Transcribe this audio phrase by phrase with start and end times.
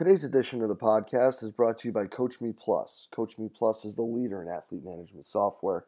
[0.00, 3.06] Today's edition of the podcast is brought to you by Coach Me Plus.
[3.10, 5.84] Coach Me Plus is the leader in athlete management software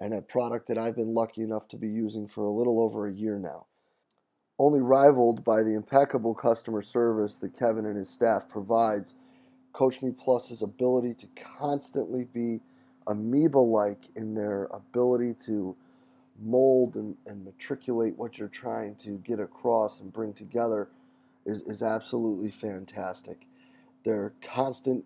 [0.00, 3.06] and a product that I've been lucky enough to be using for a little over
[3.06, 3.66] a year now.
[4.58, 9.14] Only rivaled by the impeccable customer service that Kevin and his staff provides,
[9.72, 12.58] Coach Me Plus's ability to constantly be
[13.06, 15.76] amoeba like in their ability to
[16.42, 20.88] mold and, and matriculate what you're trying to get across and bring together
[21.46, 23.46] is, is absolutely fantastic.
[24.04, 25.04] Their constant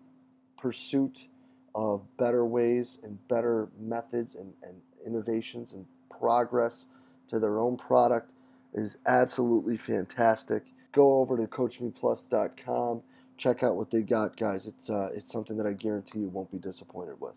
[0.57, 1.27] pursuit
[1.73, 6.85] of better ways and better methods and, and innovations and progress
[7.29, 8.33] to their own product
[8.73, 10.63] is absolutely fantastic.
[10.91, 13.03] Go over to CoachMePlus.com.
[13.37, 14.67] Check out what they got, guys.
[14.67, 17.33] It's uh, it's something that I guarantee you won't be disappointed with.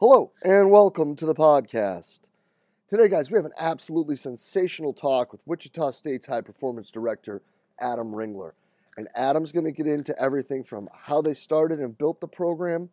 [0.00, 2.20] Hello and welcome to the podcast.
[2.86, 7.42] Today, guys, we have an absolutely sensational talk with Wichita State's high performance director,
[7.80, 8.52] Adam Ringler.
[8.96, 12.90] And Adam's going to get into everything from how they started and built the program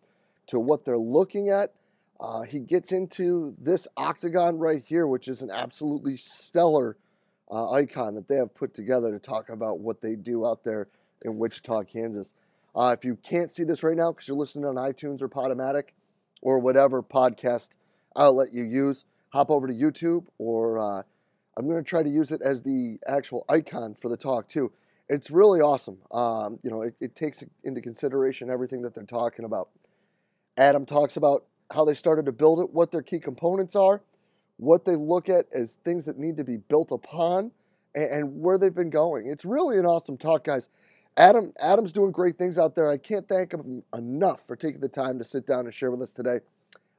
[0.48, 1.74] to what they're looking at.
[2.20, 6.98] Uh, he gets into this octagon right here, which is an absolutely stellar
[7.52, 10.88] uh, icon that they have put together to talk about what they do out there
[11.24, 12.34] in Wichita, Kansas.
[12.76, 15.90] Uh, if you can't see this right now because you're listening on iTunes or Podomatic
[16.42, 17.70] or whatever podcast
[18.16, 21.04] outlet you use, hop over to YouTube or uh,
[21.58, 24.72] I'm going to try to use it as the actual icon for the talk too.
[25.08, 25.98] It's really awesome.
[26.12, 29.70] Um, you know, it, it takes into consideration everything that they're talking about.
[30.58, 34.02] Adam talks about how they started to build it, what their key components are,
[34.58, 37.52] what they look at as things that need to be built upon,
[37.94, 39.28] and, and where they've been going.
[39.28, 40.70] It's really an awesome talk, guys.
[41.18, 42.90] Adam, Adam's doing great things out there.
[42.90, 46.02] I can't thank him enough for taking the time to sit down and share with
[46.02, 46.40] us today.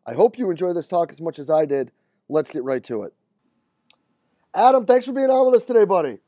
[0.07, 1.91] I hope you enjoy this talk as much as I did.
[2.29, 3.13] Let's get right to it.
[4.57, 6.19] Adam, thanks for being on with us today, buddy.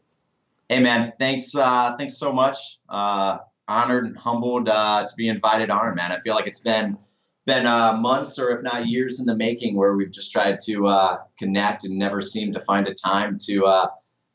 [0.68, 1.12] Hey, man.
[1.18, 1.54] Thanks.
[1.56, 2.78] Uh, thanks so much.
[2.86, 6.12] Uh, honored and humbled uh, to be invited on, man.
[6.12, 6.98] I feel like it's been
[7.46, 10.86] been uh, months or if not years in the making where we've just tried to
[10.86, 13.86] uh, connect and never seemed to find a time to uh,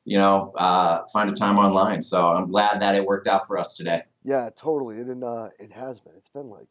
[0.03, 3.59] you know uh, find a time online so i'm glad that it worked out for
[3.59, 6.65] us today yeah totally and uh, it has been it's been like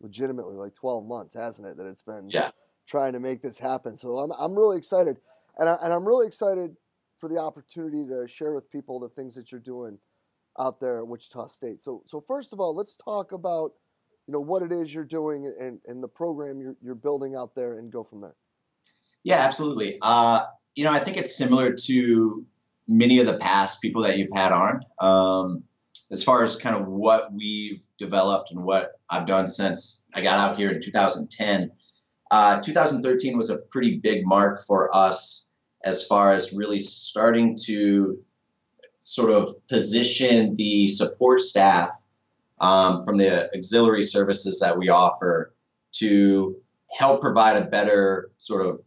[0.00, 2.50] legitimately like 12 months hasn't it that it's been yeah.
[2.88, 5.18] trying to make this happen so i'm, I'm really excited
[5.58, 6.76] and, I, and i'm really excited
[7.20, 9.98] for the opportunity to share with people the things that you're doing
[10.58, 11.82] out there at wichita state.
[11.82, 13.72] So so first of all let's talk about
[14.26, 17.54] you know what it is you're doing and, and the program you're, you're building out
[17.54, 18.34] there and go from there.
[19.22, 19.98] Yeah absolutely.
[20.00, 20.44] Uh,
[20.74, 22.44] you know i think it's similar to
[22.88, 24.80] many of the past people that you've had on.
[24.98, 25.64] Um,
[26.12, 30.38] as far as kind of what we've developed and what i've done since i got
[30.38, 31.70] out here in 2010
[32.30, 35.50] uh, 2013 was a pretty big mark for us
[35.82, 38.18] as far as really starting to
[39.00, 41.90] sort of position the support staff
[42.60, 45.54] um, from the auxiliary services that we offer
[45.92, 46.56] to
[46.96, 48.80] help provide a better sort of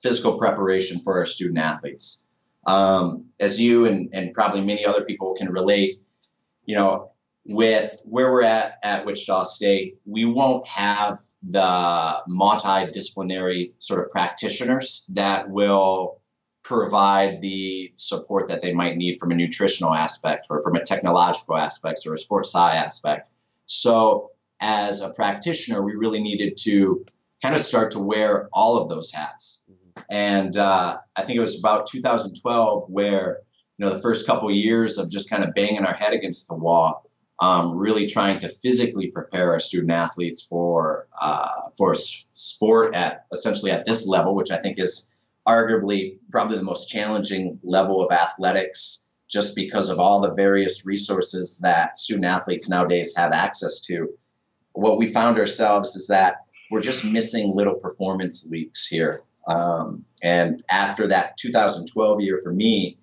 [0.00, 2.26] physical preparation for our student athletes.
[2.66, 6.02] Um, as you and, and probably many other people can relate,
[6.64, 7.12] you know,
[7.48, 15.10] with where we're at at Wichita State, we won't have the multidisciplinary sort of practitioners
[15.14, 16.20] that will
[16.62, 21.56] provide the support that they might need from a nutritional aspect or from a technological
[21.56, 23.30] aspect or a sports sci aspect.
[23.64, 27.06] So, as a practitioner, we really needed to
[27.40, 29.64] kind of start to wear all of those hats.
[30.10, 33.38] And uh, I think it was about 2012 where,
[33.78, 36.48] you know, the first couple of years of just kind of banging our head against
[36.48, 37.07] the wall,
[37.40, 43.70] um, really trying to physically prepare our student athletes for uh, for sport at essentially
[43.70, 45.14] at this level, which I think is
[45.46, 51.60] arguably probably the most challenging level of athletics just because of all the various resources
[51.60, 54.08] that student athletes nowadays have access to.
[54.72, 59.22] What we found ourselves is that we're just missing little performance leaks here.
[59.46, 62.98] Um, and after that 2012 year for me,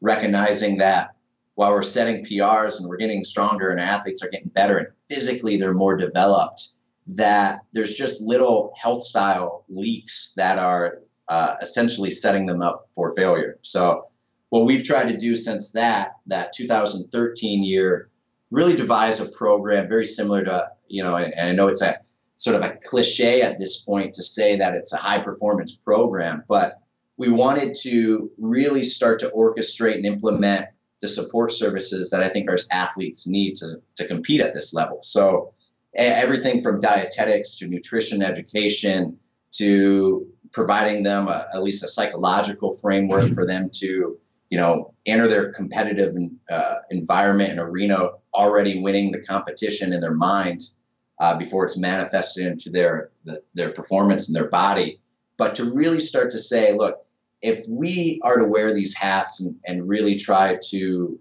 [0.00, 1.14] recognizing that
[1.58, 5.56] while we're setting PRs and we're getting stronger and athletes are getting better and physically
[5.56, 6.68] they're more developed,
[7.08, 13.12] that there's just little health style leaks that are uh, essentially setting them up for
[13.12, 13.58] failure.
[13.62, 14.04] So
[14.50, 18.08] what we've tried to do since that that 2013 year
[18.52, 21.96] really devise a program very similar to you know and, and I know it's a
[22.36, 26.44] sort of a cliche at this point to say that it's a high performance program
[26.48, 26.78] but
[27.16, 30.68] we wanted to really start to orchestrate and implement
[31.00, 34.98] the support services that I think our athletes need to, to compete at this level.
[35.02, 35.54] So
[35.94, 39.18] everything from dietetics to nutrition education
[39.52, 44.18] to providing them a, at least a psychological framework for them to,
[44.50, 46.14] you know, enter their competitive
[46.50, 50.60] uh, environment and arena already winning the competition in their mind
[51.20, 55.00] uh, before it's manifested into their the, their performance and their body.
[55.36, 57.04] But to really start to say, look,
[57.40, 61.18] if we are to wear these hats and, and really try to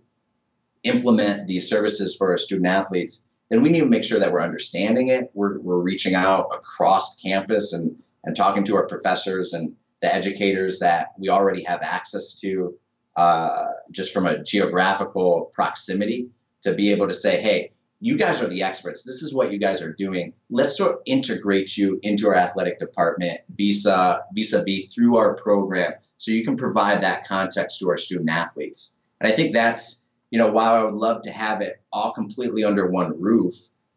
[0.83, 4.41] implement these services for our student athletes, then we need to make sure that we're
[4.41, 5.31] understanding it.
[5.33, 10.79] We're, we're reaching out across campus and, and talking to our professors and the educators
[10.79, 12.77] that we already have access to
[13.15, 16.29] uh, just from a geographical proximity
[16.61, 19.03] to be able to say, hey, you guys are the experts.
[19.03, 20.33] This is what you guys are doing.
[20.51, 26.31] Let's sort of integrate you into our athletic department visa vis-a-vis through our program so
[26.31, 28.99] you can provide that context to our student athletes.
[29.19, 32.63] And I think that's, you know, while I would love to have it all completely
[32.63, 33.53] under one roof,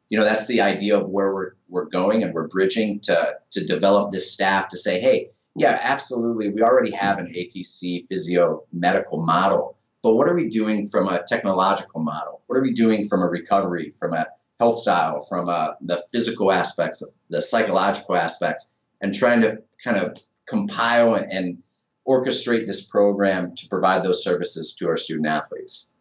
[0.09, 3.65] you know, that's the idea of where we're, we're going and we're bridging to, to
[3.65, 6.49] develop this staff to say, hey, yeah, absolutely.
[6.51, 11.23] We already have an ATC physio medical model, but what are we doing from a
[11.23, 12.43] technological model?
[12.47, 14.27] What are we doing from a recovery, from a
[14.59, 19.63] health style, from a, uh, the physical aspects, of the psychological aspects, and trying to
[19.83, 20.17] kind of
[20.47, 21.63] compile and
[22.11, 25.95] orchestrate this program to provide those services to our student athletes.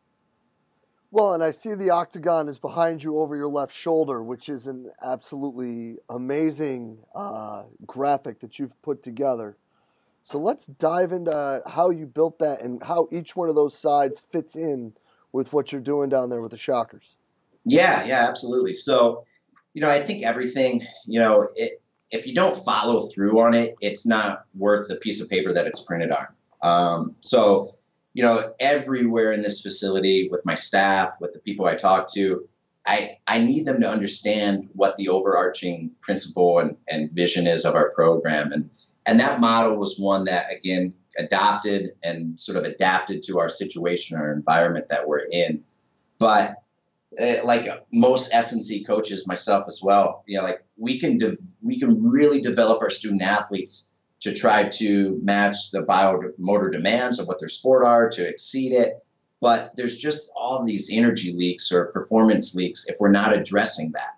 [1.11, 4.67] Well, and I see the octagon is behind you over your left shoulder, which is
[4.67, 9.57] an absolutely amazing uh, graphic that you've put together.
[10.23, 14.19] So let's dive into how you built that and how each one of those sides
[14.19, 14.93] fits in
[15.31, 17.15] with what you're doing down there with the Shockers.
[17.65, 18.73] Yeah, yeah, absolutely.
[18.73, 19.25] So,
[19.73, 23.75] you know, I think everything, you know, it, if you don't follow through on it,
[23.81, 26.25] it's not worth the piece of paper that it's printed on.
[26.61, 27.69] Um, so,
[28.13, 32.47] you know, everywhere in this facility with my staff, with the people I talk to,
[32.87, 37.75] I, I need them to understand what the overarching principle and, and vision is of
[37.75, 38.51] our program.
[38.51, 38.69] And
[39.05, 44.17] and that model was one that again adopted and sort of adapted to our situation,
[44.17, 45.63] our environment that we're in.
[46.17, 46.55] But
[47.17, 51.79] Eh, like most S&C coaches, myself as well, you know, like we can de- we
[51.79, 57.39] can really develop our student athletes to try to match the biomotor demands of what
[57.39, 59.03] their sport are to exceed it.
[59.41, 64.17] But there's just all these energy leaks or performance leaks if we're not addressing that.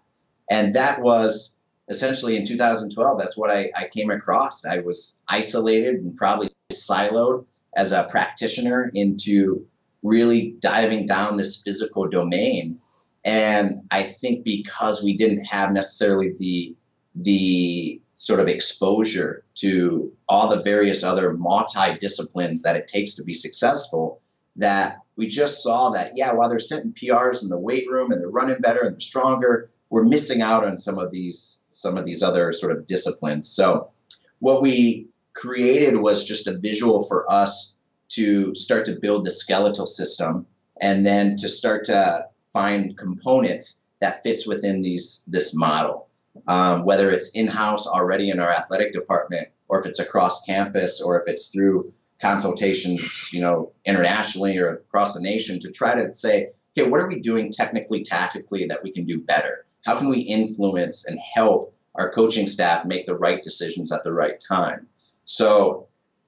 [0.50, 4.66] And that was essentially in 2012, that's what I, I came across.
[4.66, 9.68] I was isolated and probably siloed as a practitioner into
[10.04, 12.80] really diving down this physical domain.
[13.24, 16.76] And I think because we didn't have necessarily the
[17.14, 23.34] the sort of exposure to all the various other multi-disciplines that it takes to be
[23.34, 24.22] successful,
[24.56, 28.22] that we just saw that, yeah, while they're setting PRs in the weight room and
[28.22, 32.06] they're running better and they're stronger, we're missing out on some of these some of
[32.06, 33.50] these other sort of disciplines.
[33.50, 33.92] So
[34.40, 37.78] what we created was just a visual for us
[38.10, 40.46] to start to build the skeletal system
[40.80, 46.08] and then to start to find components that fits within these this model.
[46.48, 51.20] Um, whether it's in-house already in our athletic department or if it's across campus or
[51.20, 56.50] if it's through consultations, you know, internationally or across the nation to try to say,
[56.78, 59.66] okay, what are we doing technically, tactically that we can do better?
[59.86, 64.14] How can we influence and help our coaching staff make the right decisions at the
[64.14, 64.88] right time?
[65.26, 65.88] So,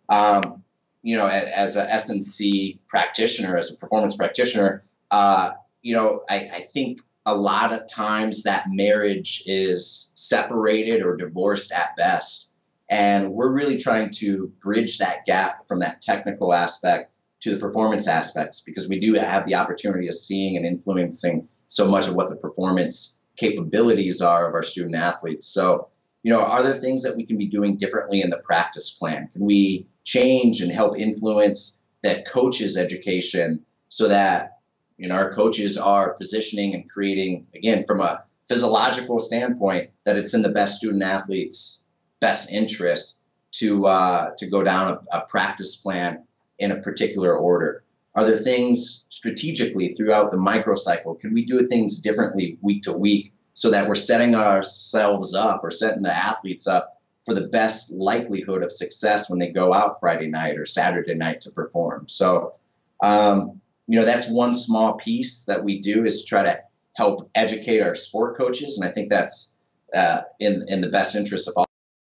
[0.09, 0.63] um,
[1.01, 5.51] you know, as a S&C practitioner, as a performance practitioner, uh,
[5.83, 11.71] you know, I, I think a lot of times that marriage is separated or divorced
[11.71, 12.51] at best.
[12.89, 17.11] And we're really trying to bridge that gap from that technical aspect
[17.41, 21.87] to the performance aspects because we do have the opportunity of seeing and influencing so
[21.87, 25.47] much of what the performance capabilities are of our student athletes.
[25.47, 25.89] So,
[26.23, 29.29] you know, are there things that we can be doing differently in the practice plan?
[29.33, 34.52] Can we change and help influence that coaches' education so that
[34.97, 40.33] you know our coaches are positioning and creating again from a physiological standpoint that it's
[40.33, 41.85] in the best student athletes'
[42.19, 43.21] best interest
[43.51, 46.23] to uh, to go down a, a practice plan
[46.59, 47.83] in a particular order.
[48.15, 51.19] Are there things strategically throughout the microcycle?
[51.19, 55.71] Can we do things differently week to week so that we're setting ourselves up or
[55.71, 60.27] setting the athletes up for the best likelihood of success when they go out Friday
[60.27, 62.07] night or Saturday night to perform?
[62.07, 62.53] So,
[63.01, 66.57] um, you know, that's one small piece that we do is try to
[66.95, 69.55] help educate our sport coaches, and I think that's
[69.93, 71.65] uh, in in the best interest of all,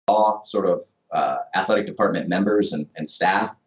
[0.08, 0.82] all sort of
[1.12, 3.58] uh, athletic department members and, and staff.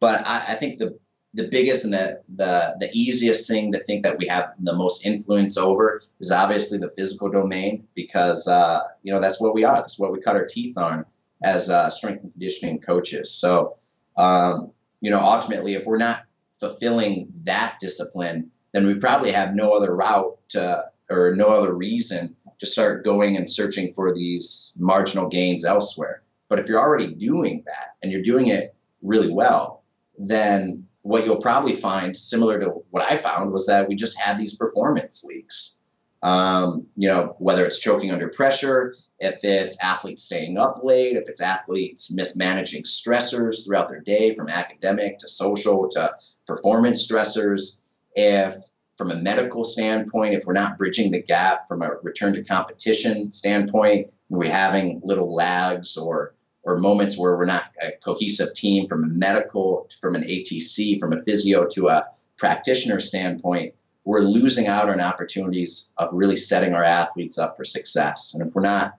[0.00, 0.98] But I, I think the
[1.34, 5.04] the biggest and the, the the easiest thing to think that we have the most
[5.04, 9.76] influence over is obviously the physical domain because uh, you know that's what we are.
[9.76, 11.04] That's what we cut our teeth on
[11.42, 13.32] as uh, strength and conditioning coaches.
[13.32, 13.76] So
[14.16, 16.24] um, you know ultimately, if we're not
[16.58, 22.36] fulfilling that discipline, then we probably have no other route to, or no other reason
[22.58, 26.22] to start going and searching for these marginal gains elsewhere.
[26.48, 29.84] But if you're already doing that and you're doing it really well,
[30.16, 34.38] then what you'll probably find, similar to what I found, was that we just had
[34.38, 35.78] these performance leaks.
[36.20, 41.28] Um, you know, whether it's choking under pressure, if it's athletes staying up late, if
[41.28, 46.12] it's athletes mismanaging stressors throughout their day from academic to social to
[46.48, 47.78] performance stressors,
[48.16, 48.54] if
[48.96, 53.30] from a medical standpoint, if we're not bridging the gap from a return to competition
[53.30, 59.04] standpoint, we're having little lags or or moments where we're not a cohesive team from
[59.04, 62.04] a medical, from an ATC, from a physio to a
[62.36, 63.74] practitioner standpoint,
[64.04, 68.34] we're losing out on opportunities of really setting our athletes up for success.
[68.34, 68.98] And if we're not,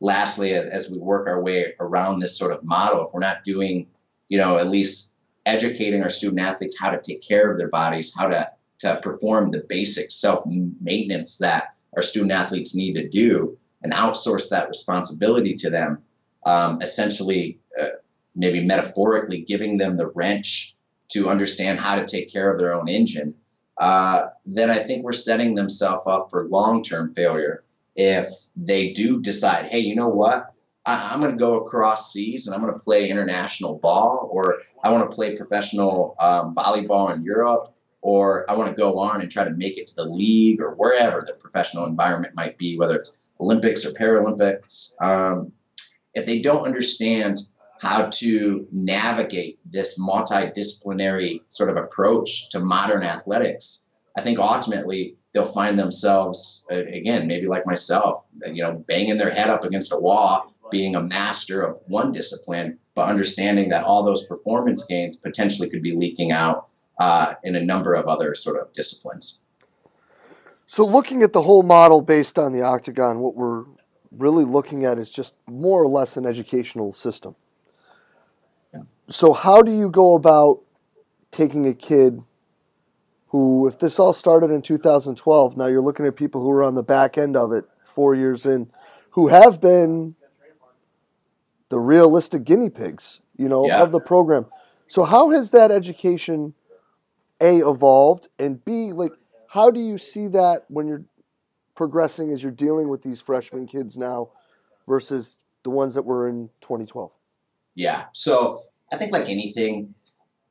[0.00, 3.42] lastly, as, as we work our way around this sort of model, if we're not
[3.42, 3.88] doing,
[4.28, 5.17] you know, at least
[5.48, 8.50] educating our student athletes how to take care of their bodies, how to
[8.80, 14.50] to perform the basic self maintenance that our student athletes need to do and outsource
[14.50, 16.02] that responsibility to them,
[16.44, 17.86] um, essentially, uh,
[18.34, 20.74] maybe metaphorically giving them the wrench
[21.08, 23.34] to understand how to take care of their own engine,
[23.78, 27.64] uh, then I think we're setting themselves up for long term failure
[27.96, 30.52] if they do decide, hey, you know what?
[30.88, 34.62] I, am going to go across seas and I'm going to play international ball, or
[34.82, 37.68] I want to play professional um, volleyball in Europe,
[38.00, 40.74] or I want to go on and try to make it to the league or
[40.74, 44.94] wherever the professional environment might be, whether it's Olympics or Paralympics.
[45.02, 45.52] Um,
[46.14, 47.38] if they don't understand
[47.80, 55.44] how to navigate this multidisciplinary sort of approach to modern athletics, I think ultimately they'll
[55.44, 60.52] find themselves again, maybe like myself, you know, banging their head up against a wall,
[60.70, 65.82] being a master of one discipline, but understanding that all those performance gains potentially could
[65.82, 69.42] be leaking out uh, in a number of other sort of disciplines.
[70.66, 73.64] So, looking at the whole model based on the octagon, what we're
[74.10, 77.36] really looking at is just more or less an educational system.
[78.74, 78.82] Yeah.
[79.08, 80.60] So, how do you go about
[81.30, 82.22] taking a kid
[83.28, 86.74] who, if this all started in 2012, now you're looking at people who are on
[86.74, 88.70] the back end of it four years in,
[89.10, 90.14] who have been
[91.68, 93.82] the realistic guinea pigs, you know, yeah.
[93.82, 94.46] of the program.
[94.86, 96.54] So, how has that education
[97.40, 99.12] a evolved and b like
[99.48, 101.04] how do you see that when you're
[101.74, 104.30] progressing as you're dealing with these freshman kids now
[104.86, 107.10] versus the ones that were in 2012
[107.74, 108.60] yeah so
[108.92, 109.94] i think like anything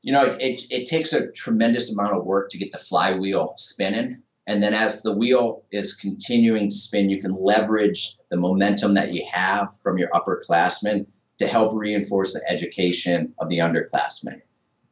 [0.01, 3.53] you know it, it, it takes a tremendous amount of work to get the flywheel
[3.57, 8.95] spinning and then as the wheel is continuing to spin you can leverage the momentum
[8.95, 11.05] that you have from your upperclassmen
[11.39, 14.41] to help reinforce the education of the underclassmen.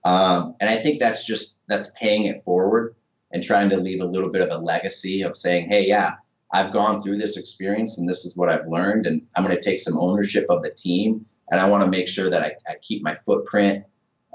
[0.03, 2.95] Um, and I think that's just that's paying it forward
[3.31, 6.13] and trying to leave a little bit of a legacy of saying, hey, yeah,
[6.53, 9.61] I've gone through this experience and this is what I've learned, and I'm going to
[9.61, 12.75] take some ownership of the team, and I want to make sure that I, I
[12.81, 13.85] keep my footprint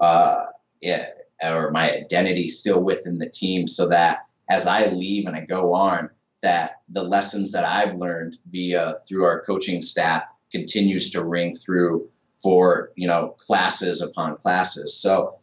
[0.01, 0.47] uh,
[0.83, 1.07] yeah,
[1.43, 5.73] or my identity still within the team, so that as I leave and I go
[5.73, 6.11] on,
[6.43, 12.09] that the lessons that I've learned via through our coaching staff continues to ring through
[12.43, 14.97] for you know classes upon classes.
[14.97, 15.37] So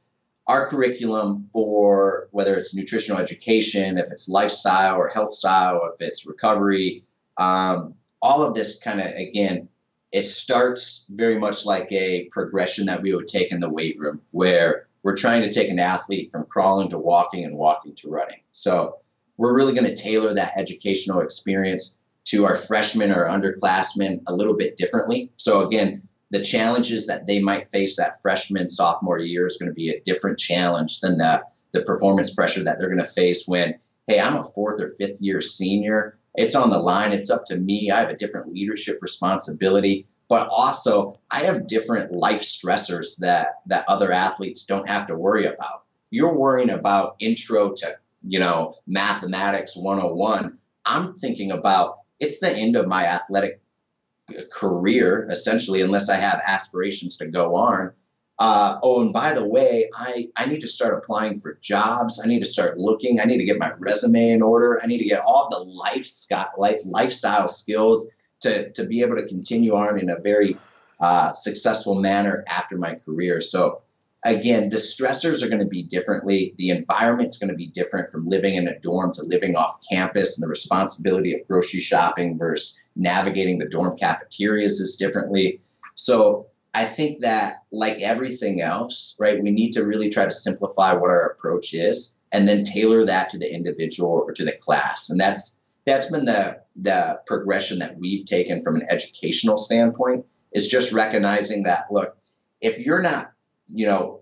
[0.48, 6.26] our curriculum for whether it's nutritional education, if it's lifestyle or health style, if it's
[6.26, 7.04] recovery,
[7.38, 9.70] um, all of this kind of, again,
[10.12, 14.22] it starts very much like a progression that we would take in the weight room,
[14.32, 18.42] where we're trying to take an athlete from crawling to walking and walking to running.
[18.52, 18.98] So
[19.38, 24.58] we're really going to tailor that educational experience to our freshmen or underclassmen a little
[24.58, 25.32] bit differently.
[25.38, 29.74] So again, the challenges that they might face that freshman sophomore year is going to
[29.74, 33.76] be a different challenge than the the performance pressure that they're going to face when
[34.08, 37.58] hey i'm a fourth or fifth year senior it's on the line it's up to
[37.58, 43.60] me i have a different leadership responsibility but also i have different life stressors that
[43.66, 47.88] that other athletes don't have to worry about you're worrying about intro to
[48.24, 53.62] you know mathematics 101 i'm thinking about it's the end of my athletic
[54.52, 57.92] career essentially, unless I have aspirations to go on.
[58.40, 62.22] Uh, oh, and by the way, I, I need to start applying for jobs.
[62.24, 63.20] I need to start looking.
[63.20, 64.80] I need to get my resume in order.
[64.82, 66.06] I need to get all the life,
[66.58, 68.08] life lifestyle skills
[68.42, 70.58] to, to be able to continue on in a very
[71.00, 73.42] uh, successful manner after my career.
[73.42, 73.82] So
[74.24, 76.54] again, the stressors are going to be differently.
[76.58, 80.38] The environment's going to be different from living in a dorm to living off campus,
[80.38, 85.62] and the responsibility of grocery shopping versus navigating the dorm cafeterias is differently.
[85.96, 90.94] So I think that, like everything else, right, we need to really try to simplify
[90.94, 95.10] what our approach is and then tailor that to the individual or to the class.
[95.10, 100.68] And that's that's been the the progression that we've taken from an educational standpoint is
[100.68, 102.16] just recognizing that look,
[102.62, 103.32] if you're not,
[103.74, 104.22] you know,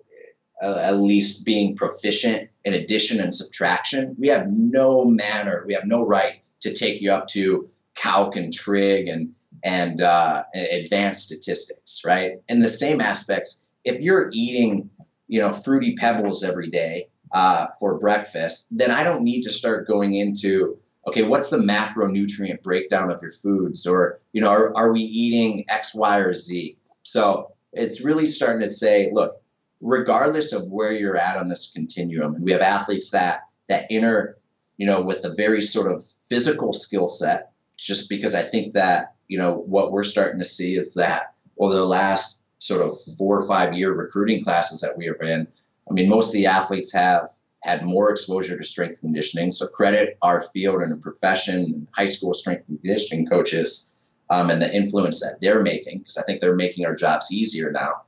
[0.62, 5.86] uh, at least being proficient in addition and subtraction, we have no manner, we have
[5.86, 9.34] no right to take you up to calc and trig and
[9.64, 12.42] and uh, advanced statistics, right?
[12.48, 14.90] In the same aspects, if you're eating,
[15.28, 19.88] you know, fruity pebbles every day uh, for breakfast, then I don't need to start
[19.88, 24.94] going into okay, what's the macronutrient breakdown of your foods, or you know, are, are
[24.94, 26.78] we eating X, Y, or Z?
[27.04, 29.42] So it's really starting to say, look,
[29.82, 34.38] regardless of where you're at on this continuum, and we have athletes that that enter,
[34.78, 39.16] you know, with a very sort of physical skill set, just because I think that
[39.28, 43.38] you know what we're starting to see is that over the last sort of four
[43.38, 45.48] or five year recruiting classes that we have in,
[45.90, 47.30] I mean, most of the athletes have
[47.65, 49.51] had more exposure to strength conditioning.
[49.51, 55.22] So credit our field and profession, high school strength conditioning coaches, um, and the influence
[55.22, 58.03] that they're making, because I think they're making our jobs easier now.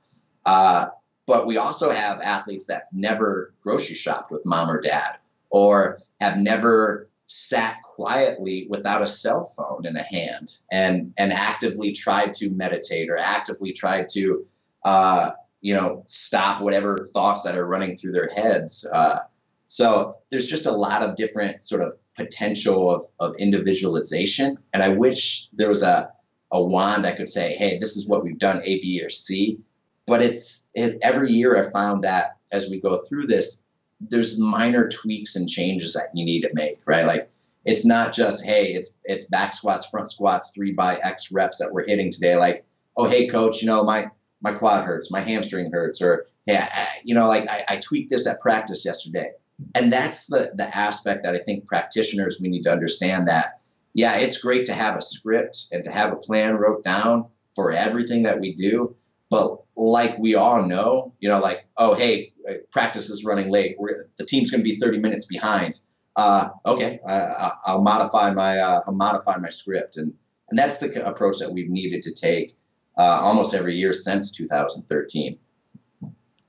[0.45, 0.89] Uh,
[1.25, 5.17] but we also have athletes that never grocery shopped with mom or dad,
[5.49, 11.91] or have never sat quietly without a cell phone in a hand and and actively
[11.91, 14.45] tried to meditate or actively tried to
[14.85, 19.19] uh, you know stop whatever thoughts that are running through their heads uh,
[19.67, 24.57] so there's just a lot of different sort of potential of, of individualization.
[24.73, 26.11] And I wish there was a,
[26.51, 29.59] a wand I could say, hey, this is what we've done, A, B, or C.
[30.05, 33.67] But it's it, every year I found that as we go through this,
[33.99, 37.05] there's minor tweaks and changes that you need to make, right?
[37.05, 37.29] Like
[37.65, 41.73] it's not just, hey, it's it's back squats, front squats, three by X reps that
[41.73, 42.37] we're hitting today.
[42.37, 42.65] Like,
[42.95, 44.07] oh, hey, coach, you know, my
[44.41, 46.69] my quad hurts, my hamstring hurts, or yeah,
[47.03, 49.31] you know, like I, I tweaked this at practice yesterday
[49.75, 53.59] and that's the the aspect that I think practitioners we need to understand that
[53.93, 57.71] yeah, it's great to have a script and to have a plan wrote down for
[57.71, 58.95] everything that we do,
[59.31, 62.33] but like we all know, you know, like oh hey,
[62.71, 63.75] practice is running late.
[63.79, 65.79] We're, the team's going to be 30 minutes behind.
[66.15, 70.13] Uh, okay, I, will modify my uh, I'll modify my script, and
[70.49, 72.55] and that's the approach that we've needed to take
[72.97, 75.37] uh, almost every year since 2013.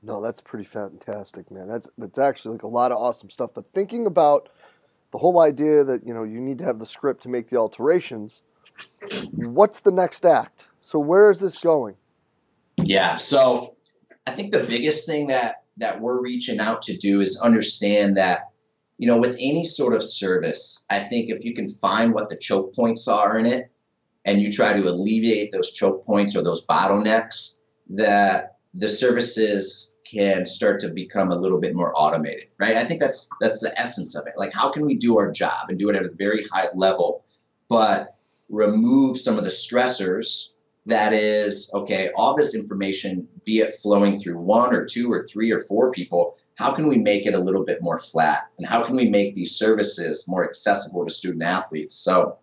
[0.03, 1.69] No, that's pretty fantastic, man.
[1.69, 3.51] That's that's actually like a lot of awesome stuff.
[3.55, 4.49] But thinking about
[5.11, 7.57] the whole idea that you know you need to have the script to make the
[7.57, 8.43] alterations,
[9.35, 10.69] what's the next act?
[10.81, 11.97] So where is this going?
[12.77, 13.77] Yeah, so
[14.27, 18.51] I think the biggest thing that that we're reaching out to do is understand that
[18.99, 22.37] you know with any sort of service, I think if you can find what the
[22.37, 23.71] choke points are in it
[24.25, 27.59] and you try to alleviate those choke points or those bottlenecks,
[27.91, 32.77] that the services can start to become a little bit more automated, right?
[32.77, 34.35] I think that's that's the essence of it.
[34.37, 37.25] Like, how can we do our job and do it at a very high level,
[37.69, 38.17] but
[38.49, 40.53] remove some of the stressors?
[40.87, 42.11] That is okay.
[42.15, 46.35] All this information, be it flowing through one or two or three or four people,
[46.57, 48.49] how can we make it a little bit more flat?
[48.59, 51.95] And how can we make these services more accessible to student athletes?
[51.95, 52.39] So,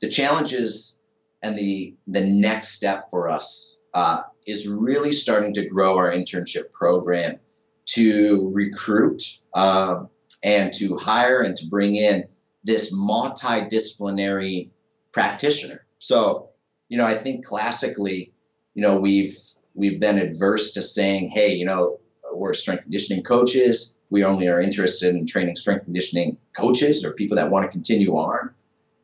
[0.00, 1.00] the challenges
[1.42, 6.72] and the the next step for us uh, is really starting to grow our internship
[6.72, 7.38] program
[7.86, 9.22] to recruit
[9.54, 10.08] um,
[10.42, 12.24] and to hire and to bring in
[12.64, 14.70] this multidisciplinary
[15.12, 15.86] practitioner.
[15.98, 16.50] So,
[16.88, 18.32] you know, I think classically,
[18.74, 19.36] you know, we've
[19.74, 21.98] we've been adverse to saying, hey, you know,
[22.32, 23.96] we're strength conditioning coaches.
[24.10, 28.12] We only are interested in training strength conditioning coaches or people that want to continue
[28.12, 28.50] on.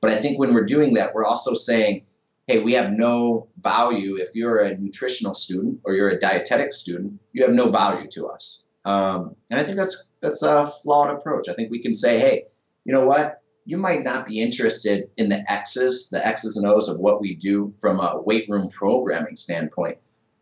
[0.01, 2.05] But I think when we're doing that, we're also saying,
[2.47, 4.17] hey, we have no value.
[4.17, 8.27] If you're a nutritional student or you're a dietetic student, you have no value to
[8.27, 8.69] us.
[8.85, 11.49] Um, and I think that's that's a flawed approach.
[11.49, 12.45] I think we can say, hey,
[12.85, 13.43] you know what?
[13.65, 17.35] You might not be interested in the X's, the X's and O's of what we
[17.35, 19.99] do from a weight room programming standpoint,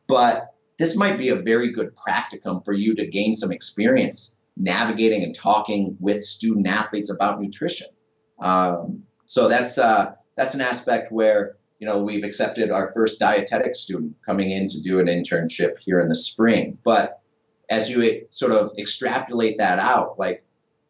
[0.07, 5.23] but this might be a very good practicum for you to gain some experience navigating
[5.23, 7.87] and talking with student athletes about nutrition.
[8.43, 13.75] Um, so that's uh, that's an aspect where you know, we've accepted our first dietetic
[13.75, 16.79] student coming in to do an internship here in the spring.
[16.85, 17.21] But
[17.71, 20.45] as you sort of extrapolate that out, like,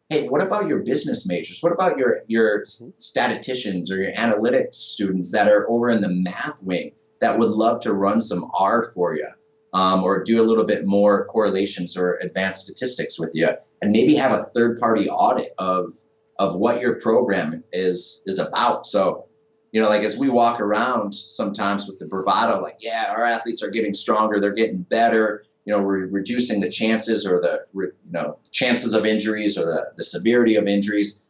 [0.09, 1.59] hey, what about your business majors?
[1.61, 6.61] What about your your statisticians or your analytics students that are over in the math
[6.61, 9.27] wing that would love to run some R for you?
[9.73, 13.49] Um, or do a little bit more correlations or advanced statistics with you,
[13.81, 15.93] and maybe have a third party audit of
[16.39, 18.85] of what your program is is about.
[18.85, 19.25] So
[19.75, 23.61] you know, like as we walk around sometimes with the bravado, like, yeah, our athletes
[23.61, 27.91] are getting stronger, they're getting better, you know, we're reducing the chances or the, you
[28.09, 31.25] know, chances of injuries or the, the severity of injuries.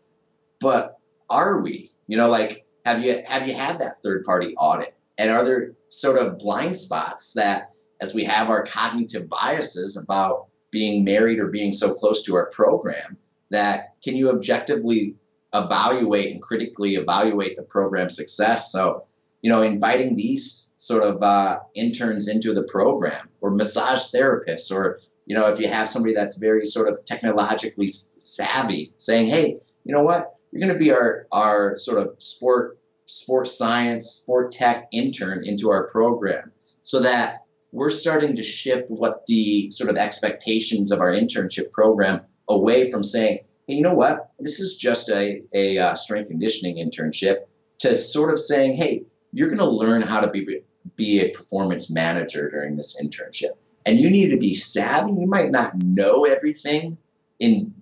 [0.60, 1.90] But are we?
[2.06, 4.96] You know, like, have you have you had that third party audit?
[5.18, 10.50] And are there sort of blind spots that, as we have our cognitive biases about
[10.70, 13.18] being married or being so close to our program,
[13.50, 15.16] that can you objectively
[15.56, 18.72] evaluate and critically evaluate the program success?
[18.72, 19.06] So,
[19.42, 25.00] you know, inviting these sort of uh, interns into the program or massage therapists or
[25.26, 29.94] you know if you have somebody that's very sort of technologically savvy saying hey you
[29.94, 34.88] know what you're going to be our our sort of sport sports science sport tech
[34.92, 40.92] intern into our program so that we're starting to shift what the sort of expectations
[40.92, 45.44] of our internship program away from saying hey you know what this is just a,
[45.54, 47.46] a uh, strength conditioning internship
[47.80, 49.04] to sort of saying hey
[49.36, 50.62] you're going to learn how to be
[50.96, 53.52] be a performance manager during this internship.
[53.86, 55.12] And you need to be savvy.
[55.12, 56.98] You might not know everything
[57.40, 57.74] in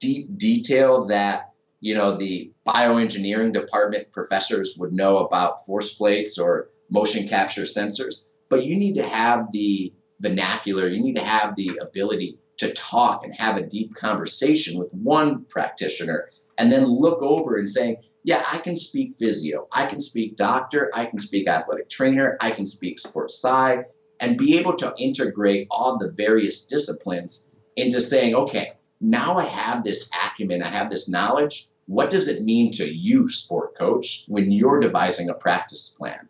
[0.00, 6.68] deep detail that you know the bioengineering department professors would know about force plates or
[6.90, 11.80] motion capture sensors, but you need to have the vernacular, you need to have the
[11.82, 17.56] ability to talk and have a deep conversation with one practitioner and then look over
[17.56, 21.88] and saying, yeah, I can speak physio, I can speak doctor, I can speak athletic
[21.88, 23.82] trainer, I can speak sports sci,
[24.20, 29.84] and be able to integrate all the various disciplines into saying, okay, now I have
[29.84, 31.68] this acumen, I have this knowledge.
[31.86, 36.28] What does it mean to you, sport coach, when you're devising a practice plan?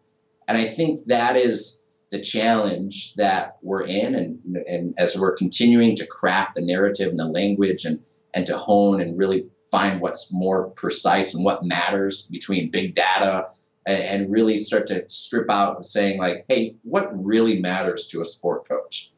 [0.49, 1.84] And I think that is
[2.15, 7.19] the challenge that we're in, and, and as we're continuing to craft the narrative and
[7.19, 12.29] the language and, and to hone and really find what's more precise and what matters
[12.29, 13.49] between big data
[13.85, 18.25] and, and really start to strip out saying like, hey, what really matters to a
[18.25, 19.11] sport coach?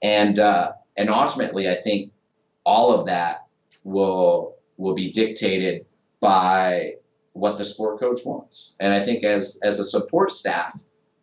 [0.00, 2.12] And uh, and ultimately, I think
[2.64, 3.46] all of that
[3.82, 5.86] will will be dictated
[6.20, 6.92] by
[7.32, 8.76] what the sport coach wants.
[8.78, 10.72] And I think as as a support staff,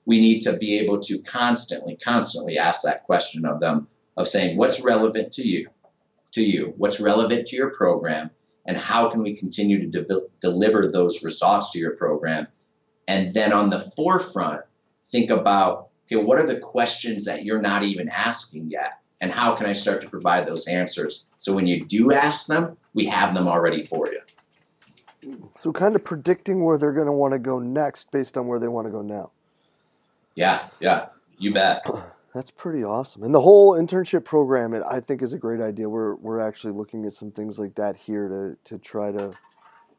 [0.05, 3.87] we need to be able to constantly, constantly ask that question of them
[4.17, 5.69] of saying what's relevant to you,
[6.31, 8.31] to you, what's relevant to your program,
[8.65, 12.47] and how can we continue to de- deliver those results to your program?
[13.07, 14.61] And then on the forefront
[15.03, 18.99] think about okay what are the questions that you're not even asking yet?
[19.19, 21.27] And how can i start to provide those answers?
[21.37, 24.19] So when you do ask them we have them already for you.
[25.55, 28.59] So kind of predicting where they're going to want to go next based on where
[28.59, 29.31] they want to go now
[30.35, 31.85] yeah yeah you bet
[32.33, 33.23] That's pretty awesome.
[33.23, 35.89] And the whole internship program, it, I think, is a great idea.
[35.89, 39.33] We're we're actually looking at some things like that here to to try to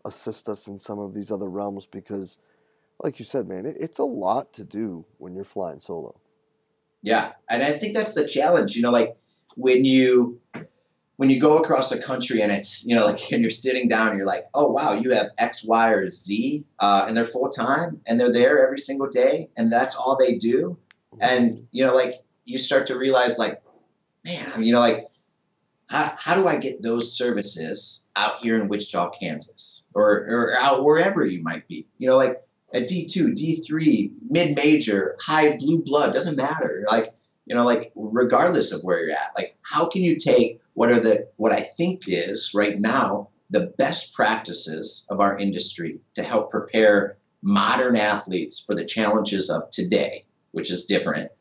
[0.05, 2.39] assist us in some of these other realms because,
[3.03, 6.19] like you said, man, it, it's a lot to do when you're flying solo.
[7.03, 8.77] Yeah, and I think that's the challenge.
[8.77, 9.17] You know, like
[9.57, 10.41] when you
[11.23, 14.09] when you go across the country and it's you know like and you're sitting down
[14.09, 17.49] and you're like oh wow you have x y or z uh, and they're full
[17.49, 20.77] time and they're there every single day and that's all they do.
[21.21, 23.63] And you know like you start to realize like
[24.25, 25.07] man you know like
[25.89, 29.89] how, how do i get those services out here in wichita kansas?
[29.95, 31.87] Or, or out wherever you might be.
[31.99, 32.39] You know like
[32.75, 36.85] a d2 d3 mid-major high blue blood doesn't matter.
[36.91, 37.15] Like
[37.47, 41.01] you know like regardless of where you're at like how can you take what are
[41.01, 46.51] the what i think is right now the best practices of our industry to help
[46.51, 51.33] prepare modern athletes for the challenges of today which is different,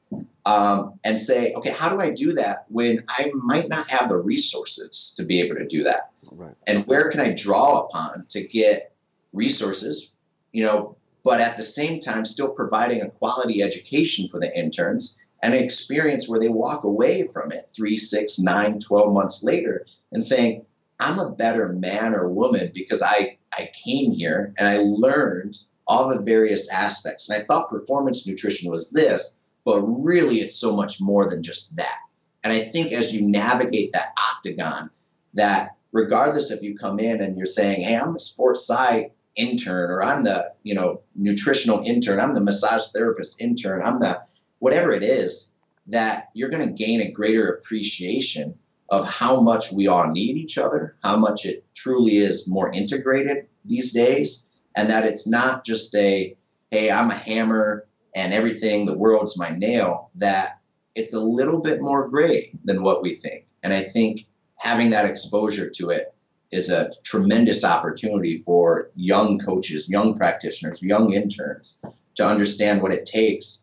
[0.45, 4.17] um, and say, okay, how do I do that when I might not have the
[4.17, 6.11] resources to be able to do that?
[6.31, 6.55] Right.
[6.65, 8.93] And where can I draw upon to get
[9.33, 10.17] resources,
[10.51, 15.19] you know, but at the same time still providing a quality education for the interns
[15.41, 20.23] an experience where they walk away from it three, six, nine, 12 months later and
[20.23, 20.65] saying,
[20.99, 26.09] I'm a better man or woman because I, I came here and I learned all
[26.09, 27.27] the various aspects.
[27.27, 31.75] And I thought performance nutrition was this, but really it's so much more than just
[31.77, 31.97] that.
[32.43, 34.91] And I think as you navigate that octagon,
[35.33, 39.89] that regardless if you come in and you're saying, hey, I'm the sports sci intern
[39.89, 44.21] or I'm the, you know, nutritional intern, I'm the massage therapist intern, I'm the
[44.61, 48.57] whatever it is, that you're going to gain a greater appreciation
[48.89, 53.47] of how much we all need each other, how much it truly is more integrated
[53.65, 56.35] these days and that it's not just a
[56.69, 60.59] hey i'm a hammer and everything the world's my nail that
[60.95, 63.45] it's a little bit more gray than what we think.
[63.63, 66.13] And i think having that exposure to it
[66.51, 73.05] is a tremendous opportunity for young coaches young practitioners young interns to understand what it
[73.05, 73.60] takes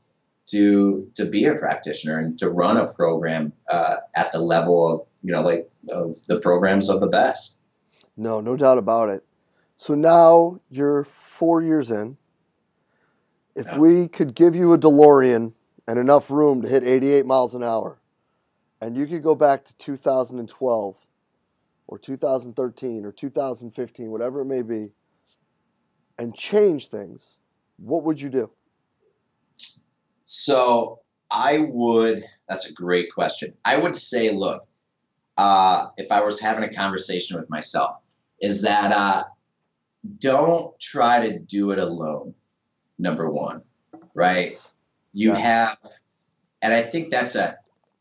[0.49, 5.03] to to be a practitioner and to run a program uh, at the level of
[5.23, 7.61] you know like of the programs of the best.
[8.17, 9.25] No, no doubt about it.
[9.77, 12.17] So now you're four years in.
[13.55, 13.79] If Yeah.
[13.79, 15.53] we could give you a DeLorean
[15.87, 18.01] and enough room to hit 88 miles an hour,
[18.81, 20.97] and you could go back to 2012
[21.87, 24.93] or 2013 or 2015, whatever it may be,
[26.19, 27.37] and change things,
[27.79, 28.51] what would you do?
[30.31, 32.23] So I would.
[32.49, 33.55] That's a great question.
[33.65, 34.67] I would say, look,
[35.39, 37.97] uh, if I was having a conversation with myself,
[38.39, 39.25] is that uh,
[40.19, 42.35] don't try to do it alone.
[42.99, 43.63] Number one,
[44.15, 44.59] right?
[45.15, 45.43] You Yes.
[45.43, 45.79] have,
[46.61, 47.57] and I think that's a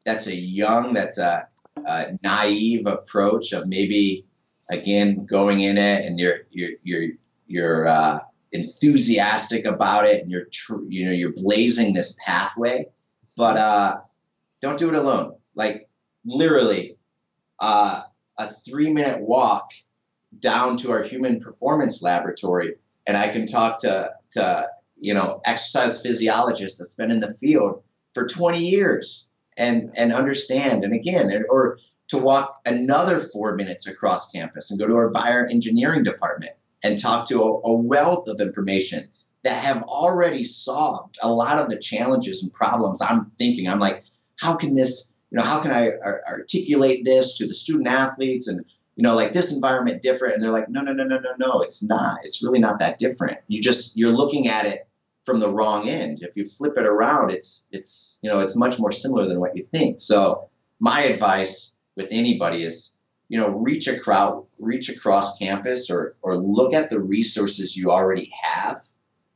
[0.05, 1.47] that's a young, that's a,
[1.85, 4.25] a naive approach of maybe
[4.69, 7.09] again going in it and you're you're you're
[7.47, 8.19] you're uh,
[8.51, 12.87] enthusiastic about it and you're tr- you know you're blazing this pathway,
[13.35, 14.01] but uh,
[14.61, 15.35] don't do it alone.
[15.55, 15.89] Like
[16.25, 16.97] literally,
[17.59, 18.03] uh,
[18.37, 19.71] a three minute walk
[20.39, 26.01] down to our human performance laboratory, and I can talk to to you know exercise
[26.01, 27.83] physiologists that's been in the field
[28.13, 31.79] for 20 years and and understand and again and, or
[32.09, 36.53] to walk another four minutes across campus and go to our bioengineering department
[36.87, 39.09] and talk to a, a wealth of information
[39.43, 43.67] that have already solved a lot of the challenges and problems i'm thinking.
[43.67, 44.03] I'm like
[44.39, 48.47] how can this you know how can i ar- articulate this to the student athletes
[48.47, 48.63] and
[48.95, 50.35] you know like this environment different?
[50.35, 52.19] And they're like no no no no no no it's not.
[52.23, 53.37] It's really not that different.
[53.47, 54.87] You just you're looking at it
[55.23, 56.19] from the wrong end.
[56.21, 59.55] If you flip it around it's it's you know it's much more similar than what
[59.55, 59.99] you think.
[59.99, 62.96] So my advice with anybody is
[63.29, 63.89] you know reach
[64.59, 68.81] reach across campus or or look at the resources you already have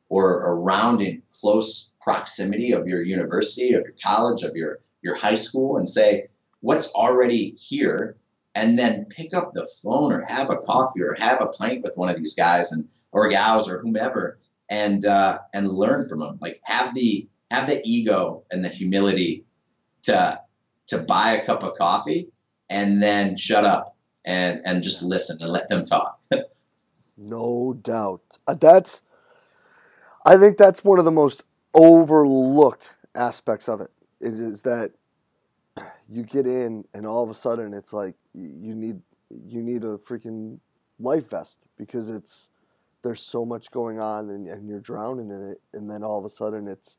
[0.10, 5.36] or around in close proximity of your university of your college of your your high
[5.36, 6.28] school and say
[6.62, 8.16] what's already here?
[8.54, 11.98] And then pick up the phone or have a coffee or have a pint with
[11.98, 16.38] one of these guys and or gals or whomever and uh, and learn from them
[16.42, 19.46] like have the have the ego and the humility
[20.04, 20.40] to
[20.88, 22.30] to buy a cup of coffee
[22.72, 26.20] and then shut up and and just listen and let them talk
[27.18, 28.22] No doubt.
[28.48, 29.02] Uh, That's,
[30.26, 33.92] I think that's one of the most overlooked aspects of it.
[34.20, 34.92] Is, is that
[36.10, 39.02] you get in and all of a sudden it's like you need
[39.48, 40.60] you need a freaking
[41.00, 42.50] life vest because it's
[43.02, 46.26] there's so much going on and, and you're drowning in it and then all of
[46.26, 46.98] a sudden it's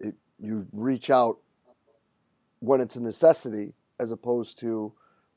[0.00, 1.38] it you reach out
[2.58, 4.92] when it's a necessity as opposed to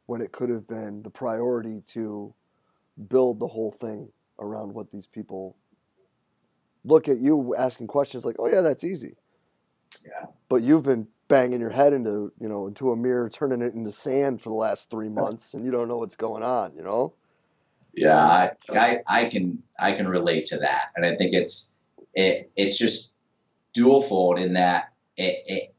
[0.06, 2.34] when it could have been the priority to
[3.08, 5.56] build the whole thing around what these people
[6.84, 9.16] look at you asking questions like, "Oh yeah, that's easy."
[10.06, 10.28] Yeah.
[10.50, 13.92] But you've been banging your head into you know into a mirror, turning it into
[13.92, 16.76] sand for the last three months, and you don't know what's going on.
[16.76, 17.14] You know.
[17.94, 21.78] Yeah, I, I, I can I can relate to that, and I think it's
[22.14, 23.16] it it's just
[23.74, 25.76] dualfold in that it it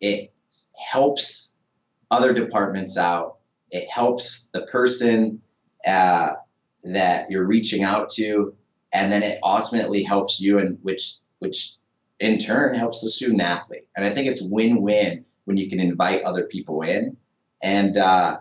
[0.00, 0.30] it
[0.90, 1.51] helps
[2.12, 3.38] other departments out.
[3.70, 5.40] It helps the person
[5.88, 6.34] uh,
[6.84, 8.54] that you're reaching out to,
[8.92, 11.72] and then it ultimately helps you, and which which
[12.20, 13.88] in turn helps the student athlete.
[13.96, 17.16] And I think it's win-win when you can invite other people in,
[17.62, 18.38] and uh,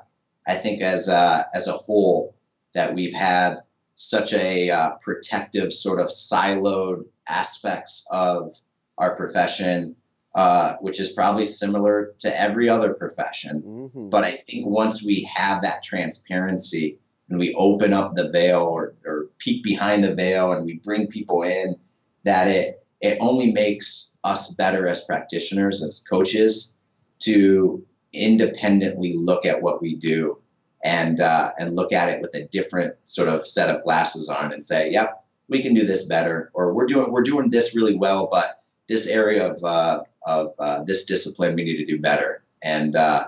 [0.47, 2.35] I think as a, as a whole
[2.73, 3.61] that we've had
[3.95, 8.53] such a uh, protective sort of siloed aspects of
[8.97, 9.95] our profession,
[10.33, 13.91] uh, which is probably similar to every other profession.
[13.93, 18.61] hmm But I think once we have that transparency and we open up the veil
[18.61, 21.75] or, or peek behind the veil and we bring people in,
[22.23, 26.77] that it it only makes us better as practitioners, as coaches,
[27.19, 30.37] to independently look at what we do
[30.83, 34.51] and uh, and look at it with a different sort of set of glasses on
[34.53, 37.95] and say, "Yep, we can do this better," or "We're doing we're doing this really
[37.95, 42.43] well, but this area of uh, of uh, this discipline we need to do better."
[42.63, 43.27] And uh,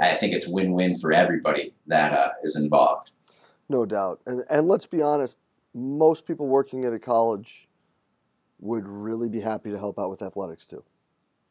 [0.00, 3.10] I think it's win-win for everybody that uh, is involved.
[3.68, 4.20] No doubt.
[4.26, 5.38] And and let's be honest,
[5.74, 7.68] most people working at a college
[8.60, 10.82] would really be happy to help out with athletics too.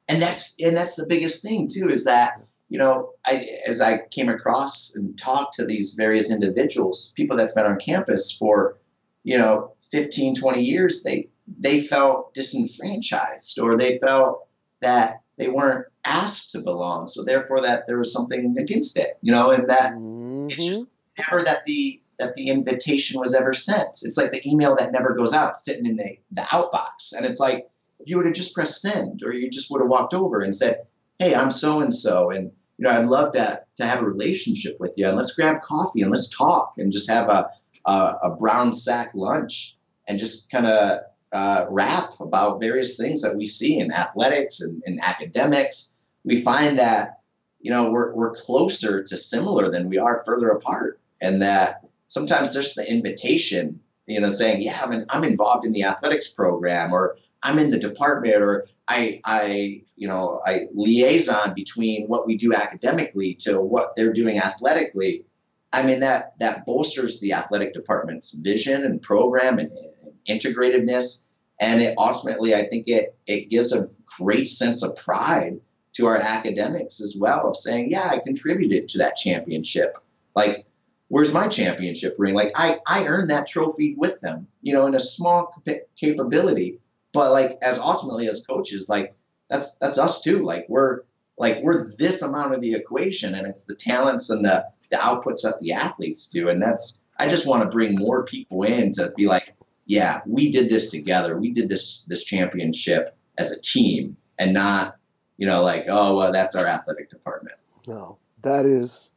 [0.08, 4.00] and that's and that's the biggest thing too is that you know I, as i
[4.00, 8.78] came across and talked to these various individuals people that's been on campus for
[9.23, 14.47] you know 15 20 years they they felt disenfranchised or they felt
[14.82, 19.32] that they weren't asked to belong so therefore that there was something against it you
[19.32, 20.68] know and that it's Mhm.
[20.68, 24.00] just never that the that the invitation was ever sent.
[24.02, 27.13] It's like the email that never goes out, sitting in the, the outbox.
[27.16, 29.90] And it's like, if you would have just pressed send or you just would have
[29.90, 30.88] walked over and said,
[31.20, 34.78] Hey, I'm so and so and you know, I'd love to to have a relationship
[34.80, 37.50] with you and let's grab coffee and let's talk and just have a
[37.86, 43.36] a, a brown sack lunch and just kind of uh, rap about various things that
[43.36, 46.10] we see in athletics and in academics.
[46.24, 47.20] We find that
[47.60, 52.54] you know we're we're closer to similar than we are further apart, and that sometimes
[52.54, 56.94] just the invitation, you know, saying, "Yeah, I'm in, I'm involved in the athletics program,"
[56.94, 62.38] or "I'm in the department," or I I you know I liaison between what we
[62.38, 65.26] do academically to what they're doing athletically.
[65.71, 71.82] I mean that that bolsters the athletic department's vision and program and, and integrativeness, and
[71.82, 73.88] it ultimately I think it it gives a
[74.19, 75.60] great sense of pride
[75.93, 79.97] to our academics as well of saying, yeah, I contributed to that championship.
[80.36, 80.67] Like
[81.10, 82.34] where's my championship ring?
[82.34, 85.53] Like I, I earned that trophy with them, you know, in a small
[85.99, 86.80] capability.
[87.13, 89.15] But like as ultimately as coaches, like
[89.49, 90.43] that's that's us too.
[90.43, 91.01] Like we're
[91.38, 95.43] like we're this amount of the equation, and it's the talents and the the outputs
[95.43, 96.50] that the athletes do.
[96.50, 99.54] And that's I just want to bring more people in to be like,
[99.86, 101.38] yeah, we did this together.
[101.38, 104.97] We did this this championship as a team, and not
[105.38, 107.58] you know like oh well that's our athletic department.
[107.88, 109.12] No, that is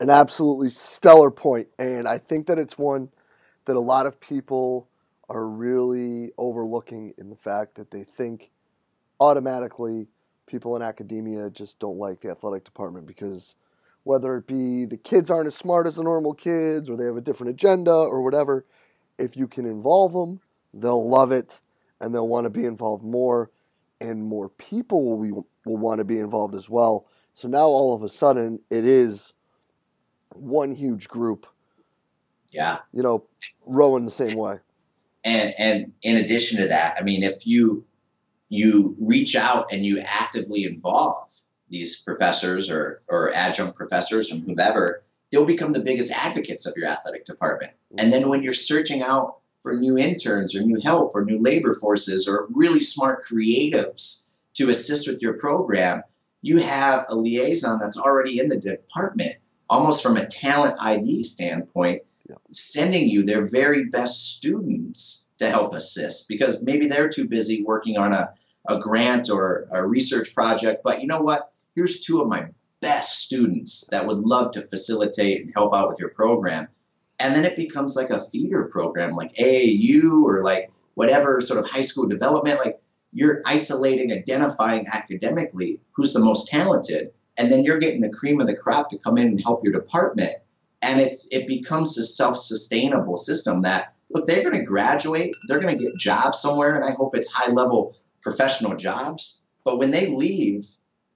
[0.00, 3.10] an absolutely stellar point, and I think that it's one
[3.66, 4.88] that a lot of people
[5.28, 8.50] are really overlooking in the fact that they think
[9.20, 10.08] automatically
[10.46, 13.54] people in academia just don't like the athletic department because
[14.04, 17.16] whether it be the kids aren't as smart as the normal kids or they have
[17.16, 18.64] a different agenda or whatever,
[19.18, 20.40] if you can involve them,
[20.72, 21.60] they'll love it
[22.00, 23.50] and they'll want to be involved more
[24.00, 25.30] and more people will, be,
[25.66, 27.06] will want to be involved as well.
[27.34, 29.32] So now all of a sudden it is
[30.34, 31.46] one huge group.
[32.50, 32.78] Yeah.
[32.92, 33.24] You know,
[33.66, 34.56] rowing the same way.
[35.22, 37.84] And and in addition to that, I mean, if you
[38.48, 41.30] you reach out and you actively involve
[41.70, 46.88] these professors or or adjunct professors from whomever, they'll become the biggest advocates of your
[46.88, 47.72] athletic department.
[47.96, 51.74] And then when you're searching out for new interns or new help or new labor
[51.74, 56.02] forces or really smart creatives to assist with your program,
[56.42, 59.36] you have a liaison that's already in the department
[59.70, 62.34] almost from a talent ID standpoint, yeah.
[62.50, 67.96] sending you their very best students to help assist because maybe they're too busy working
[67.96, 68.34] on a,
[68.68, 70.82] a grant or a research project.
[70.82, 71.49] But you know what?
[71.74, 72.48] Here's two of my
[72.80, 76.68] best students that would love to facilitate and help out with your program.
[77.18, 81.70] And then it becomes like a feeder program like AAU or like whatever sort of
[81.70, 82.58] high school development.
[82.58, 82.80] Like
[83.12, 88.46] you're isolating, identifying academically who's the most talented and then you're getting the cream of
[88.46, 90.34] the crop to come in and help your department
[90.82, 95.76] and it's it becomes a self-sustainable system that look they're going to graduate they're going
[95.76, 100.08] to get jobs somewhere and i hope it's high level professional jobs but when they
[100.08, 100.64] leave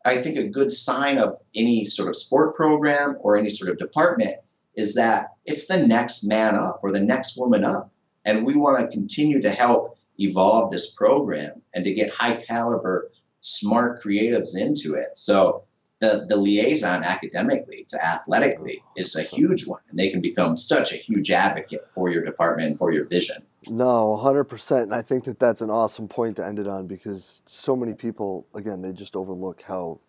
[0.05, 3.79] i think a good sign of any sort of sport program or any sort of
[3.79, 4.37] department
[4.77, 7.91] is that it's the next man up or the next woman up
[8.25, 13.09] and we want to continue to help evolve this program and to get high caliber
[13.41, 15.65] smart creatives into it so
[16.05, 19.81] the, the liaison academically to athletically is a huge one.
[19.89, 23.37] And they can become such a huge advocate for your department and for your vision.
[23.69, 24.83] No, 100%.
[24.83, 27.95] And I think that that's an awesome point to end it on because so many
[27.95, 30.01] people, again, they just overlook how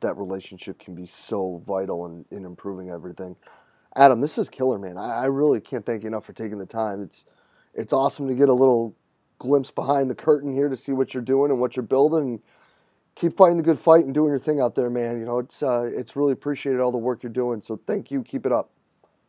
[0.00, 3.36] that relationship can be so vital in, in improving everything.
[3.96, 4.96] Adam, this is killer, man.
[4.96, 7.02] I, I really can't thank you enough for taking the time.
[7.02, 7.24] It's
[7.74, 8.96] it's awesome to get a little
[9.38, 12.40] glimpse behind the curtain here to see what you're doing and what you're building
[13.14, 15.18] keep fighting the good fight and doing your thing out there, man.
[15.18, 17.60] You know, it's uh, it's really appreciated all the work you're doing.
[17.60, 18.22] So thank you.
[18.22, 18.70] Keep it up.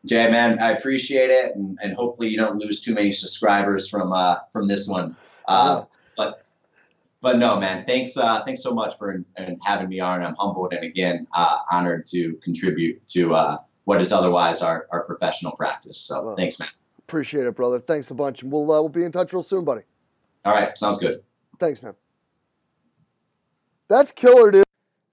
[0.05, 4.11] Jay, man, I appreciate it, and, and hopefully you don't lose too many subscribers from
[4.11, 5.15] uh, from this one.
[5.47, 5.83] Uh,
[6.17, 6.43] but
[7.21, 9.23] but no, man, thanks uh, thanks so much for
[9.63, 10.23] having me on.
[10.23, 15.03] I'm humbled and again uh, honored to contribute to uh, what is otherwise our, our
[15.05, 15.97] professional practice.
[15.97, 16.69] So well, thanks, man.
[16.99, 17.79] Appreciate it, brother.
[17.79, 19.83] Thanks a bunch, and we'll uh, we'll be in touch real soon, buddy.
[20.45, 21.21] All right, sounds good.
[21.59, 21.93] Thanks, man.
[23.87, 24.63] That's killer, dude.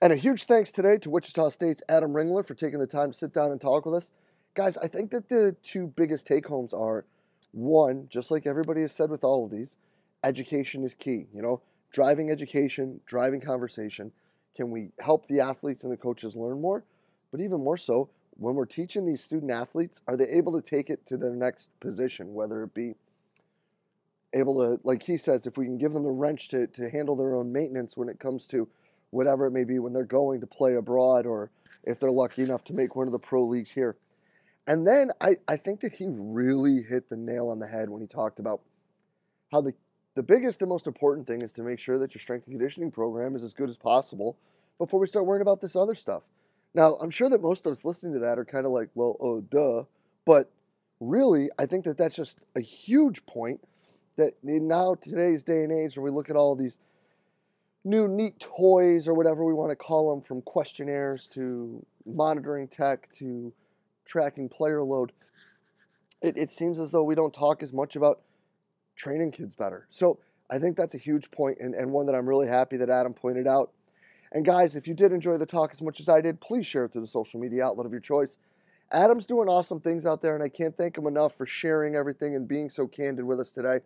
[0.01, 3.19] And a huge thanks today to Wichita State's Adam Ringler for taking the time to
[3.19, 4.11] sit down and talk with us.
[4.59, 7.05] Guys, I think that the two biggest take homes are
[7.53, 9.77] one, just like everybody has said with all of these,
[10.25, 11.27] education is key.
[11.33, 14.11] You know, driving education, driving conversation.
[14.57, 16.83] Can we help the athletes and the coaches learn more?
[17.31, 20.91] But even more so, when we're teaching these student athletes, are they able to take
[20.91, 22.97] it to their next position, whether it be
[24.35, 27.15] able to, like he says, if we can give them the wrench to, to handle
[27.15, 28.67] their own maintenance when it comes to
[29.11, 31.49] whatever it may be when they're going to play abroad or
[31.85, 33.97] if they're lucky enough to make one of the pro leagues here.
[34.69, 38.03] And then I, I think that he really hit the nail on the head when
[38.03, 38.61] he talked about
[39.51, 39.73] how the,
[40.15, 42.91] the biggest and most important thing is to make sure that your strength and conditioning
[42.91, 44.37] program is as good as possible
[44.77, 46.25] before we start worrying about this other stuff.
[46.75, 49.17] Now, I'm sure that most of us listening to that are kind of like, well,
[49.21, 49.85] oh, duh.
[50.27, 50.53] But
[51.01, 53.63] really, I think that that's just a huge point
[54.17, 56.79] that now, today's day and age, where we look at all these
[57.85, 63.11] new neat toys or whatever we want to call them, from questionnaires to monitoring tech
[63.13, 63.55] to
[64.09, 65.13] tracking player load,
[66.21, 68.23] it, it seems as though we don't talk as much about
[68.97, 69.87] training kids better.
[69.89, 70.19] So
[70.51, 73.15] I think that's a huge point and, and one that I'm really happy that Adam
[73.15, 73.71] pointed out.
[74.33, 76.85] And guys, if you did enjoy the talk as much as I did, please share
[76.87, 78.37] it through the social media outlet of your choice.
[78.91, 82.35] Adam's doing awesome things out there, and I can't thank him enough for sharing everything
[82.35, 83.81] and being so candid with us today.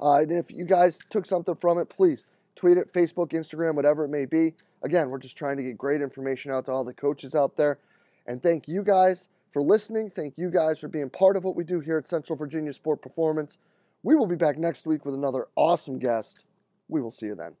[0.00, 4.04] Uh, and if you guys took something from it, please tweet it, Facebook, Instagram, whatever
[4.04, 4.54] it may be.
[4.82, 7.78] Again, we're just trying to get great information out to all the coaches out there.
[8.26, 10.10] And thank you guys for listening.
[10.10, 13.02] Thank you guys for being part of what we do here at Central Virginia Sport
[13.02, 13.58] Performance.
[14.02, 16.40] We will be back next week with another awesome guest.
[16.88, 17.54] We will see you then.